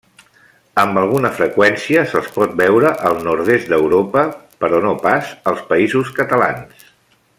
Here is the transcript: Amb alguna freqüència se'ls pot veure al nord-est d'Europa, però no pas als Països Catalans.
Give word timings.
Amb 0.83 0.99
alguna 1.01 1.29
freqüència 1.39 2.05
se'ls 2.13 2.31
pot 2.37 2.55
veure 2.61 2.93
al 3.09 3.21
nord-est 3.27 3.69
d'Europa, 3.75 4.25
però 4.65 4.81
no 4.87 4.95
pas 5.05 5.33
als 5.53 5.63
Països 5.75 6.11
Catalans. 6.23 6.91